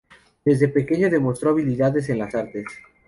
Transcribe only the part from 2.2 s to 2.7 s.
artes.